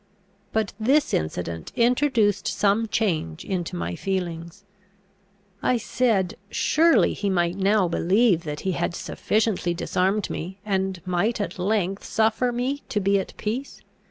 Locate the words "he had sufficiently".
8.61-9.75